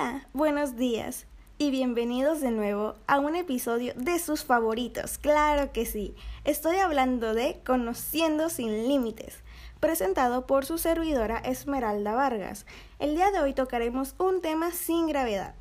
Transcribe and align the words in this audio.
Hola, 0.00 0.26
buenos 0.32 0.76
días 0.76 1.26
y 1.58 1.70
bienvenidos 1.70 2.40
de 2.40 2.50
nuevo 2.50 2.94
a 3.06 3.18
un 3.18 3.36
episodio 3.36 3.92
de 3.96 4.18
sus 4.18 4.44
favoritos. 4.44 5.18
Claro 5.18 5.72
que 5.72 5.84
sí, 5.84 6.14
estoy 6.44 6.76
hablando 6.76 7.34
de 7.34 7.60
Conociendo 7.66 8.48
sin 8.48 8.88
Límites, 8.88 9.42
presentado 9.78 10.46
por 10.46 10.64
su 10.64 10.78
servidora 10.78 11.36
Esmeralda 11.36 12.14
Vargas. 12.14 12.64
El 12.98 13.14
día 13.14 13.30
de 13.30 13.40
hoy 13.40 13.52
tocaremos 13.52 14.14
un 14.16 14.40
tema 14.40 14.70
sin 14.70 15.06
gravedad. 15.06 15.54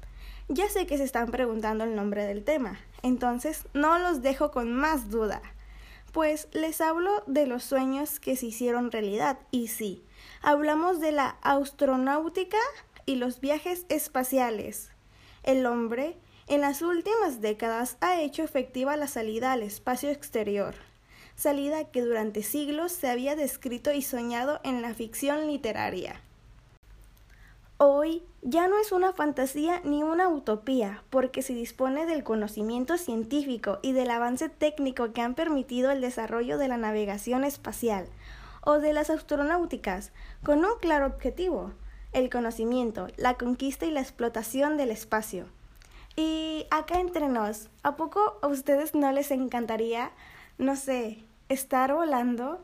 Ya 0.47 0.69
sé 0.69 0.87
que 0.87 0.97
se 0.97 1.03
están 1.03 1.31
preguntando 1.31 1.83
el 1.83 1.93
nombre 1.93 2.23
del 2.23 2.45
tema, 2.45 2.79
entonces 3.01 3.67
no 3.73 3.99
los 3.99 4.21
dejo 4.21 4.51
con 4.51 4.71
más 4.71 5.09
duda. 5.09 5.41
Pues 6.13 6.47
les 6.53 6.79
hablo 6.79 7.23
de 7.27 7.45
los 7.45 7.63
sueños 7.63 8.21
que 8.21 8.37
se 8.37 8.45
hicieron 8.45 8.89
realidad 8.89 9.37
y 9.51 9.67
sí, 9.67 10.05
hablamos 10.41 11.01
de 11.01 11.11
la 11.11 11.35
astronáutica 11.41 12.57
y 13.05 13.15
los 13.15 13.39
viajes 13.39 13.85
espaciales. 13.89 14.91
El 15.43 15.65
hombre 15.65 16.17
en 16.47 16.61
las 16.61 16.81
últimas 16.81 17.41
décadas 17.41 17.97
ha 18.01 18.21
hecho 18.21 18.43
efectiva 18.43 18.97
la 18.97 19.07
salida 19.07 19.51
al 19.51 19.63
espacio 19.63 20.09
exterior, 20.09 20.75
salida 21.35 21.85
que 21.85 22.01
durante 22.01 22.43
siglos 22.43 22.91
se 22.91 23.09
había 23.09 23.35
descrito 23.35 23.91
y 23.93 24.01
soñado 24.01 24.59
en 24.63 24.81
la 24.81 24.93
ficción 24.93 25.47
literaria. 25.47 26.21
Hoy 27.77 28.23
ya 28.41 28.67
no 28.67 28.77
es 28.77 28.91
una 28.91 29.13
fantasía 29.13 29.79
ni 29.85 30.03
una 30.03 30.27
utopía, 30.27 31.03
porque 31.09 31.41
se 31.41 31.53
dispone 31.53 32.05
del 32.05 32.25
conocimiento 32.25 32.97
científico 32.97 33.79
y 33.81 33.93
del 33.93 34.11
avance 34.11 34.49
técnico 34.49 35.13
que 35.13 35.21
han 35.21 35.33
permitido 35.33 35.89
el 35.91 36.01
desarrollo 36.01 36.57
de 36.57 36.67
la 36.67 36.75
navegación 36.75 37.45
espacial 37.45 38.07
o 38.65 38.79
de 38.79 38.91
las 38.91 39.09
astronáuticas, 39.09 40.11
con 40.43 40.65
un 40.65 40.77
claro 40.81 41.05
objetivo, 41.05 41.71
el 42.13 42.29
conocimiento, 42.29 43.07
la 43.17 43.35
conquista 43.35 43.85
y 43.85 43.91
la 43.91 44.01
explotación 44.01 44.77
del 44.77 44.91
espacio. 44.91 45.45
Y 46.15 46.65
acá 46.71 46.99
entre 46.99 47.27
nos, 47.29 47.69
¿a 47.83 47.95
poco 47.95 48.39
a 48.41 48.47
ustedes 48.47 48.95
no 48.95 49.11
les 49.11 49.31
encantaría, 49.31 50.11
no 50.57 50.75
sé, 50.75 51.23
estar 51.47 51.93
volando? 51.93 52.61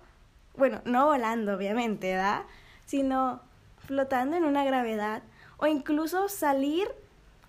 Bueno, 0.57 0.81
no 0.85 1.05
volando, 1.05 1.55
obviamente, 1.55 2.13
¿verdad? 2.13 2.43
Sino 2.85 3.41
flotando 3.77 4.35
en 4.35 4.45
una 4.45 4.63
gravedad 4.63 5.23
o 5.57 5.67
incluso 5.67 6.27
salir 6.27 6.87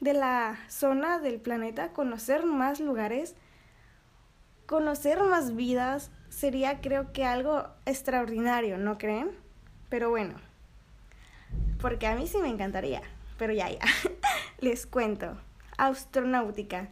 de 0.01 0.13
la 0.13 0.59
zona 0.69 1.19
del 1.19 1.41
planeta, 1.41 1.93
conocer 1.93 2.45
más 2.45 2.81
lugares, 2.81 3.35
conocer 4.67 5.23
más 5.23 5.57
vidas, 5.57 6.11
sería 6.29 6.81
creo 6.81 7.13
que 7.13 7.25
algo 7.25 7.67
extraordinario, 7.87 8.79
¿no 8.79 8.99
creen? 8.99 9.31
Pero 9.89 10.11
bueno, 10.11 10.35
porque 11.87 12.09
a 12.09 12.17
mí 12.17 12.27
sí 12.27 12.39
me 12.39 12.49
encantaría, 12.49 13.01
pero 13.39 13.53
ya, 13.53 13.71
ya, 13.71 13.79
les 14.59 14.89
cuento. 14.89 15.37
Astronáutica. 15.79 16.89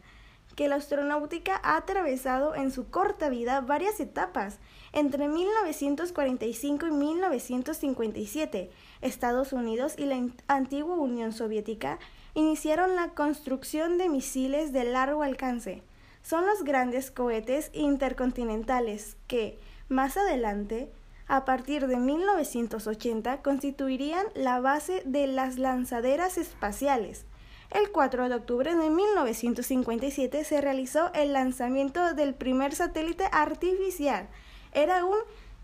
Que 0.54 0.68
la 0.68 0.76
astronáutica 0.76 1.60
ha 1.64 1.76
atravesado 1.76 2.54
en 2.54 2.70
su 2.70 2.90
corta 2.90 3.28
vida 3.28 3.60
varias 3.60 3.98
etapas. 3.98 4.60
Entre 4.92 5.26
1945 5.26 6.86
y 6.86 6.90
1957, 6.92 8.70
Estados 9.00 9.52
Unidos 9.52 9.96
y 9.98 10.04
la 10.04 10.28
antigua 10.46 10.94
Unión 10.94 11.32
Soviética 11.32 11.98
iniciaron 12.34 12.94
la 12.94 13.08
construcción 13.14 13.98
de 13.98 14.08
misiles 14.08 14.72
de 14.72 14.84
largo 14.84 15.24
alcance. 15.24 15.82
Son 16.22 16.46
los 16.46 16.62
grandes 16.62 17.10
cohetes 17.10 17.70
intercontinentales 17.72 19.16
que, 19.26 19.58
más 19.88 20.16
adelante, 20.16 20.88
a 21.26 21.44
partir 21.44 21.86
de 21.86 21.96
1980 21.96 23.42
constituirían 23.42 24.26
la 24.34 24.60
base 24.60 25.02
de 25.04 25.26
las 25.26 25.58
lanzaderas 25.58 26.38
espaciales. 26.38 27.26
El 27.70 27.90
4 27.90 28.28
de 28.28 28.34
octubre 28.34 28.74
de 28.74 28.90
1957 28.90 30.44
se 30.44 30.60
realizó 30.60 31.12
el 31.14 31.32
lanzamiento 31.32 32.14
del 32.14 32.34
primer 32.34 32.74
satélite 32.74 33.24
artificial. 33.32 34.28
Era 34.72 35.04
un 35.04 35.16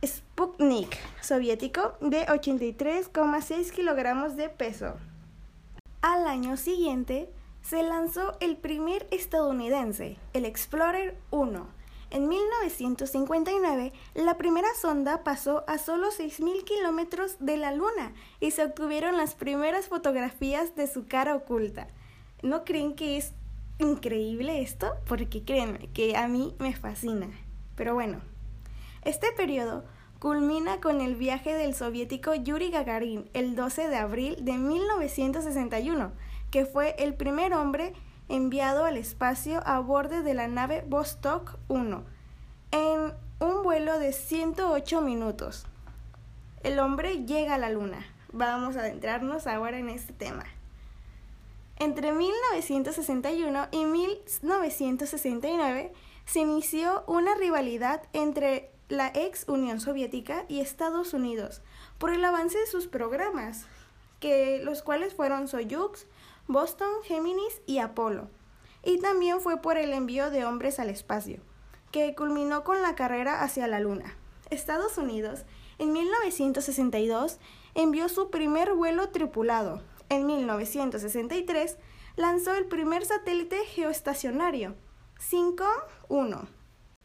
Sputnik 0.04 0.97
soviético 1.20 1.94
de 2.00 2.26
83,6 2.26 3.70
kilogramos 3.70 4.37
de 4.37 4.49
peso. 4.49 4.94
Al 6.00 6.26
año 6.26 6.56
siguiente 6.56 7.31
se 7.60 7.82
lanzó 7.82 8.37
el 8.41 8.56
primer 8.56 9.06
estadounidense, 9.10 10.16
el 10.32 10.47
Explorer 10.47 11.19
1 11.31 11.79
en 12.10 12.28
1959, 12.28 13.93
la 14.15 14.37
primera 14.37 14.69
sonda 14.81 15.22
pasó 15.22 15.65
a 15.69 15.78
solo 15.78 16.09
6.000 16.09 16.65
kilómetros 16.65 17.37
de 17.38 17.56
la 17.56 17.72
Luna 17.72 18.12
y 18.41 18.50
se 18.50 18.65
obtuvieron 18.65 19.16
las 19.16 19.34
primeras 19.37 19.87
fotografías 19.87 20.75
de 20.75 20.88
su 20.88 21.06
cara 21.06 21.37
oculta. 21.37 21.87
¿No 22.43 22.65
creen 22.65 22.97
que 22.97 23.16
es 23.16 23.32
increíble 23.78 24.60
esto? 24.60 24.93
Porque 25.06 25.44
créanme 25.44 25.88
que 25.93 26.16
a 26.16 26.26
mí 26.26 26.54
me 26.59 26.75
fascina. 26.75 27.28
Pero 27.76 27.94
bueno, 27.94 28.20
este 29.04 29.31
periodo 29.32 29.84
culmina 30.19 30.81
con 30.81 31.00
el 31.00 31.15
viaje 31.15 31.54
del 31.54 31.75
soviético 31.75 32.34
Yuri 32.34 32.70
Gagarin 32.70 33.31
el 33.34 33.54
12 33.54 33.88
de 33.88 33.97
abril 33.97 34.37
de 34.44 34.59
1961, 34.59 36.12
que 36.50 36.66
fue 36.66 36.97
el 36.99 37.15
primer 37.15 37.54
hombre 37.54 37.94
enviado 38.30 38.84
al 38.84 38.96
espacio 38.96 39.60
a 39.66 39.78
bordo 39.80 40.22
de 40.22 40.34
la 40.34 40.48
nave 40.48 40.84
Vostok 40.88 41.58
1 41.68 42.04
en 42.70 43.12
un 43.41 43.62
vuelo 43.62 43.98
de 43.98 44.12
108 44.12 45.00
minutos. 45.00 45.66
El 46.62 46.78
hombre 46.78 47.24
llega 47.24 47.54
a 47.54 47.58
la 47.58 47.70
Luna. 47.70 48.06
Vamos 48.32 48.76
a 48.76 48.80
adentrarnos 48.80 49.46
ahora 49.46 49.78
en 49.78 49.88
este 49.88 50.12
tema. 50.12 50.44
Entre 51.76 52.12
1961 52.12 53.69
y 53.72 53.84
1969 53.84 55.92
se 56.26 56.40
inició 56.40 57.04
una 57.06 57.34
rivalidad 57.34 58.02
entre 58.12 58.70
la 58.90 59.10
ex 59.14 59.48
Unión 59.48 59.80
Soviética 59.80 60.44
y 60.48 60.60
Estados 60.60 61.14
Unidos 61.14 61.62
por 61.98 62.12
el 62.12 62.24
avance 62.24 62.58
de 62.58 62.66
sus 62.66 62.86
programas, 62.86 63.66
que, 64.20 64.60
los 64.62 64.82
cuales 64.82 65.14
fueron 65.14 65.48
Soyuz, 65.48 66.06
Boston, 66.53 66.91
Géminis 67.05 67.62
y 67.65 67.78
Apolo. 67.78 68.28
Y 68.83 68.99
también 68.99 69.41
fue 69.41 69.62
por 69.62 69.78
el 69.78 69.93
envío 69.93 70.31
de 70.31 70.44
hombres 70.44 70.81
al 70.81 70.91
espacio, 70.91 71.41
que 71.93 72.16
culminó 72.16 72.65
con 72.65 72.83
la 72.83 72.97
carrera 72.97 73.43
hacia 73.43 73.69
la 73.69 73.78
Luna. 73.78 74.16
Estados 74.50 74.99
Unidos, 74.99 75.44
en 75.78 75.93
1962, 75.93 77.38
envió 77.77 78.09
su 78.09 78.31
primer 78.31 78.75
vuelo 78.75 79.11
tripulado. 79.11 79.81
En 80.09 80.27
1963, 80.27 81.77
lanzó 82.16 82.53
el 82.56 82.67
primer 82.67 83.05
satélite 83.05 83.65
geoestacionario, 83.67 84.75
5-1. 85.21 86.49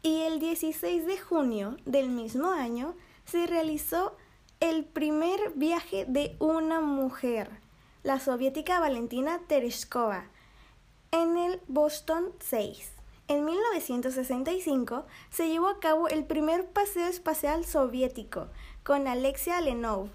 Y 0.01 0.21
el 0.21 0.39
16 0.39 1.05
de 1.05 1.19
junio 1.19 1.77
del 1.85 2.09
mismo 2.09 2.49
año 2.49 2.95
se 3.25 3.45
realizó 3.45 4.17
el 4.59 4.85
primer 4.85 5.51
viaje 5.55 6.05
de 6.07 6.35
una 6.39 6.81
mujer, 6.81 7.59
la 8.05 8.19
soviética 8.19 8.79
Valentina 8.79 9.41
Tereshkova, 9.47 10.25
en 11.09 11.37
el 11.37 11.59
Boston 11.67 12.31
6. 12.39 12.91
En 13.27 13.43
1965 13.45 15.07
se 15.31 15.49
llevó 15.49 15.69
a 15.69 15.79
cabo 15.79 16.07
el 16.07 16.23
primer 16.23 16.67
paseo 16.67 17.07
espacial 17.07 17.65
soviético 17.65 18.49
con 18.83 19.07
Alexia 19.07 19.59
Lenov 19.59 20.09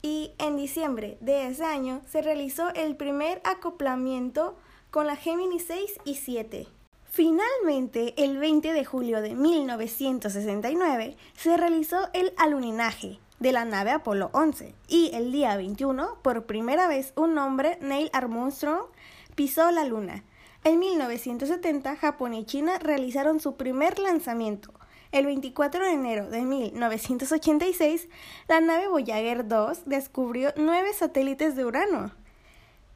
y 0.00 0.32
en 0.38 0.56
diciembre 0.56 1.18
de 1.20 1.48
ese 1.48 1.66
año 1.66 2.00
se 2.06 2.22
realizó 2.22 2.72
el 2.72 2.96
primer 2.96 3.42
acoplamiento 3.44 4.56
con 4.90 5.06
la 5.06 5.16
Gemini 5.16 5.60
6 5.60 5.92
y 6.06 6.14
7. 6.14 6.66
Finalmente, 7.04 8.14
el 8.16 8.38
20 8.38 8.72
de 8.72 8.84
julio 8.86 9.20
de 9.20 9.34
1969 9.34 11.18
se 11.36 11.56
realizó 11.58 12.08
el 12.14 12.32
aluninaje, 12.38 13.18
de 13.38 13.52
la 13.52 13.64
nave 13.64 13.90
Apolo 13.90 14.30
11 14.32 14.74
y 14.88 15.10
el 15.14 15.32
día 15.32 15.56
21 15.56 16.18
por 16.22 16.46
primera 16.46 16.88
vez 16.88 17.12
un 17.16 17.38
hombre, 17.38 17.78
Neil 17.80 18.10
Armstrong, 18.12 18.86
pisó 19.34 19.70
la 19.70 19.84
luna. 19.84 20.24
En 20.64 20.78
1970 20.78 21.96
Japón 21.96 22.34
y 22.34 22.44
China 22.44 22.78
realizaron 22.78 23.40
su 23.40 23.56
primer 23.56 23.98
lanzamiento. 23.98 24.72
El 25.12 25.26
24 25.26 25.84
de 25.84 25.92
enero 25.92 26.28
de 26.28 26.42
1986 26.42 28.08
la 28.48 28.60
nave 28.60 28.88
Voyager 28.88 29.46
2 29.46 29.82
descubrió 29.86 30.52
nueve 30.56 30.92
satélites 30.92 31.54
de 31.56 31.64
Urano. 31.64 32.12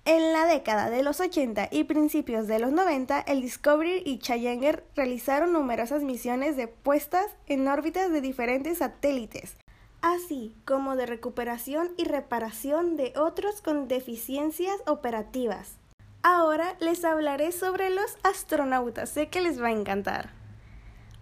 En 0.07 0.33
la 0.33 0.47
década 0.47 0.89
de 0.89 1.03
los 1.03 1.21
80 1.21 1.69
y 1.71 1.85
principios 1.85 2.47
de 2.47 2.59
los 2.59 2.73
90, 2.73 3.21
el 3.21 3.43
Discovery 3.43 4.03
y 4.05 4.19
Challenger 4.19 4.83
realizaron 4.97 5.53
numerosas 5.53 6.03
misiones 6.03 6.57
de 6.57 6.69
puestas 6.69 7.27
en 7.47 7.69
órbitas 7.69 8.11
de 8.11 8.23
diferentes 8.23 8.79
satélites, 8.79 9.57
así 10.03 10.55
como 10.65 10.97
de 10.97 11.07
recuperación 11.07 11.91
y 11.97 12.05
reparación 12.05 12.97
de 12.97 13.13
otros 13.17 13.63
con 13.63 13.89
deficiencias 13.89 14.77
operativas. 14.87 15.77
Ahora 16.23 16.77
les 16.81 17.05
hablaré 17.05 17.53
sobre 17.53 17.91
los 17.91 18.17
astronautas, 18.23 19.09
sé 19.11 19.29
que 19.29 19.41
les 19.41 19.61
va 19.63 19.69
a 19.69 19.73
encantar. 19.73 20.31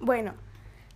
Bueno, 0.00 0.34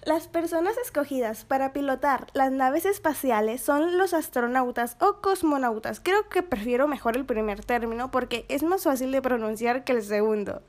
Las 0.04 0.26
personas 0.26 0.76
escogidas 0.78 1.44
para 1.44 1.72
pilotar 1.72 2.26
las 2.34 2.50
naves 2.50 2.86
espaciales 2.86 3.60
son 3.60 3.98
los 3.98 4.14
astronautas 4.14 4.96
o 5.00 5.20
cosmonautas. 5.20 6.00
Creo 6.00 6.28
que 6.28 6.42
prefiero 6.42 6.88
mejor 6.88 7.16
el 7.16 7.24
primer 7.24 7.64
término 7.64 8.10
porque 8.10 8.44
es 8.48 8.64
más 8.64 8.82
fácil 8.82 9.12
de 9.12 9.22
pronunciar 9.22 9.84
que 9.84 9.92
el 9.92 10.02
segundo. 10.02 10.60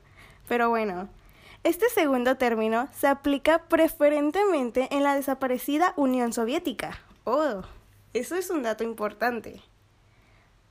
Pero 0.46 0.68
bueno, 0.68 1.08
este 1.64 1.88
segundo 1.88 2.36
término 2.36 2.88
se 2.92 3.06
aplica 3.06 3.64
preferentemente 3.64 4.88
en 4.90 5.02
la 5.02 5.14
desaparecida 5.14 5.94
Unión 5.96 6.34
Soviética. 6.34 6.98
Oh, 7.24 7.62
eso 8.12 8.36
es 8.36 8.50
un 8.50 8.62
dato 8.62 8.84
importante. 8.84 9.62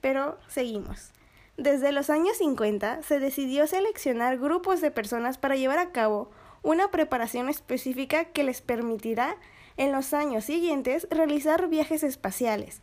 Pero 0.01 0.37
seguimos. 0.47 1.09
Desde 1.57 1.91
los 1.91 2.11
años 2.11 2.37
50 2.37 3.01
se 3.01 3.19
decidió 3.19 3.65
seleccionar 3.65 4.37
grupos 4.37 4.81
de 4.81 4.91
personas 4.91 5.39
para 5.39 5.55
llevar 5.55 5.79
a 5.79 5.91
cabo 5.91 6.29
una 6.61 6.91
preparación 6.91 7.49
específica 7.49 8.25
que 8.25 8.43
les 8.43 8.61
permitirá 8.61 9.35
en 9.77 9.91
los 9.91 10.13
años 10.13 10.45
siguientes 10.45 11.07
realizar 11.09 11.69
viajes 11.69 12.03
espaciales. 12.03 12.81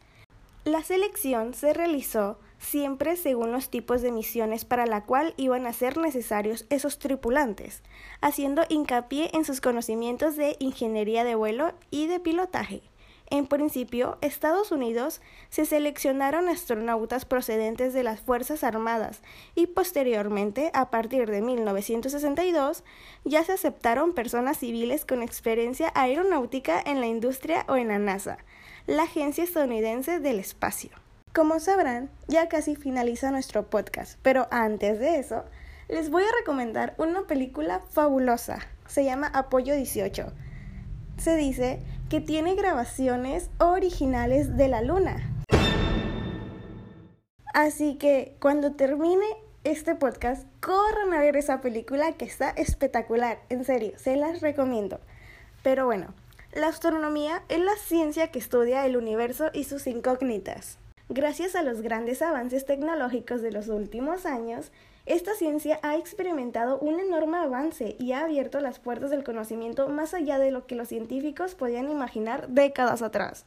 La 0.65 0.83
selección 0.83 1.55
se 1.55 1.73
realizó 1.73 2.39
siempre 2.61 3.17
según 3.17 3.51
los 3.51 3.71
tipos 3.71 4.03
de 4.03 4.12
misiones 4.12 4.65
para 4.65 4.87
la 4.87 5.05
cual 5.05 5.35
iban 5.37 5.67
a 5.67 5.73
ser 5.73 5.97
necesarios 5.97 6.67
esos 6.71 6.99
tripulantes, 6.99 7.83
haciendo 8.21 8.62
hincapié 8.69 9.31
en 9.33 9.45
sus 9.45 9.61
conocimientos 9.61 10.37
de 10.37 10.57
ingeniería 10.61 11.25
de 11.25 11.35
vuelo 11.35 11.73
y 11.91 12.07
de 12.07 12.21
pilotaje. 12.21 12.83
En 13.33 13.47
principio, 13.47 14.19
Estados 14.23 14.73
Unidos 14.73 15.21
se 15.51 15.65
seleccionaron 15.65 16.49
astronautas 16.49 17.25
procedentes 17.25 17.95
de 17.95 18.03
las 18.03 18.21
Fuerzas 18.21 18.65
Armadas 18.65 19.23
y 19.55 19.69
posteriormente, 19.69 20.73
a 20.75 20.91
partir 20.91 21.31
de 21.31 21.41
1962, 21.41 22.83
ya 23.25 23.45
se 23.45 23.53
aceptaron 23.53 24.15
personas 24.15 24.59
civiles 24.59 25.05
con 25.07 25.23
experiencia 25.23 25.93
aeronáutica 25.95 26.83
en 26.85 27.01
la 27.01 27.07
industria 27.07 27.65
o 27.69 27.77
en 27.77 27.89
la 27.89 28.01
NASA, 28.01 28.39
la 28.89 29.05
Agencia 29.05 29.45
Estadounidense 29.45 30.19
del 30.19 30.41
Espacio. 30.41 30.91
Como 31.32 31.61
sabrán, 31.61 32.11
ya 32.27 32.49
casi 32.49 32.75
finaliza 32.75 33.31
nuestro 33.31 33.71
podcast, 33.71 34.19
pero 34.21 34.49
antes 34.50 34.99
de 34.99 35.21
eso, 35.21 35.44
les 35.88 36.11
voy 36.11 36.25
a 36.25 36.38
recomendar 36.41 36.97
una 36.99 37.29
película 37.29 37.79
fabulosa. 37.79 38.59
Se 38.88 39.05
llama 39.05 39.29
Apoyo 39.29 39.77
18. 39.77 40.32
Se 41.19 41.37
dice 41.37 41.79
que 42.09 42.21
tiene 42.21 42.56
grabaciones 42.56 43.49
originales 43.59 44.56
de 44.56 44.67
la 44.67 44.82
luna. 44.82 45.32
Así 47.55 47.94
que 47.94 48.37
cuando 48.41 48.73
termine 48.73 49.26
este 49.62 49.94
podcast, 49.94 50.49
corran 50.61 51.15
a 51.15 51.21
ver 51.21 51.37
esa 51.37 51.61
película 51.61 52.11
que 52.15 52.25
está 52.25 52.50
espectacular, 52.50 53.38
en 53.50 53.65
serio, 53.65 53.93
se 53.94 54.17
las 54.17 54.41
recomiendo. 54.41 54.99
Pero 55.62 55.87
bueno, 55.87 56.12
la 56.53 56.67
astronomía 56.67 57.44
es 57.49 57.61
la 57.61 57.76
ciencia 57.76 58.33
que 58.33 58.41
estudia 58.41 58.85
el 58.85 58.97
universo 58.97 59.50
y 59.53 59.62
sus 59.62 59.87
incógnitas. 59.87 60.80
Gracias 61.12 61.57
a 61.57 61.65
los 61.65 61.83
grandes 61.83 62.23
avances 62.23 62.65
tecnológicos 62.65 63.43
de 63.43 63.51
los 63.51 63.67
últimos 63.67 64.27
años, 64.27 64.71
esta 65.07 65.35
ciencia 65.35 65.81
ha 65.83 65.97
experimentado 65.97 66.79
un 66.79 67.01
enorme 67.01 67.39
avance 67.39 67.97
y 67.99 68.12
ha 68.12 68.21
abierto 68.21 68.61
las 68.61 68.79
puertas 68.79 69.11
del 69.11 69.25
conocimiento 69.25 69.89
más 69.89 70.15
allá 70.15 70.39
de 70.39 70.53
lo 70.53 70.69
que 70.69 70.77
los 70.77 70.87
científicos 70.87 71.57
podían 71.57 71.91
imaginar 71.91 72.47
décadas 72.47 73.03
atrás. 73.03 73.45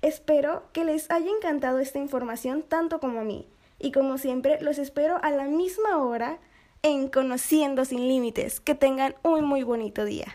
Espero 0.00 0.64
que 0.72 0.84
les 0.84 1.08
haya 1.12 1.30
encantado 1.30 1.78
esta 1.78 2.00
información 2.00 2.64
tanto 2.64 2.98
como 2.98 3.20
a 3.20 3.24
mí, 3.24 3.46
y 3.78 3.92
como 3.92 4.18
siempre 4.18 4.60
los 4.60 4.78
espero 4.78 5.20
a 5.22 5.30
la 5.30 5.44
misma 5.44 6.02
hora 6.02 6.40
en 6.82 7.06
Conociendo 7.06 7.84
sin 7.84 8.08
Límites. 8.08 8.58
Que 8.58 8.74
tengan 8.74 9.14
un 9.22 9.44
muy 9.44 9.62
bonito 9.62 10.04
día. 10.04 10.34